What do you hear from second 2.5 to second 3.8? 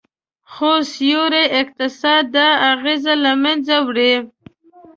اغیز له منځه